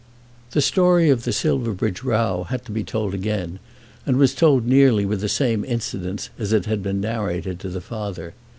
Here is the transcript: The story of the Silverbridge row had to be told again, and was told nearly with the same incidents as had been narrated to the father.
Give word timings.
The 0.49 0.61
story 0.61 1.11
of 1.11 1.25
the 1.25 1.31
Silverbridge 1.31 2.01
row 2.01 2.45
had 2.49 2.65
to 2.65 2.71
be 2.71 2.83
told 2.83 3.13
again, 3.13 3.59
and 4.03 4.17
was 4.17 4.33
told 4.33 4.65
nearly 4.65 5.05
with 5.05 5.21
the 5.21 5.29
same 5.29 5.63
incidents 5.63 6.31
as 6.39 6.49
had 6.49 6.81
been 6.81 6.99
narrated 6.99 7.59
to 7.59 7.69
the 7.69 7.81
father. 7.81 8.33